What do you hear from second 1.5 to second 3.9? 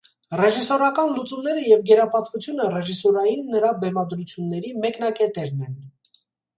և գերապատվությունը ռեժիսուրային նրա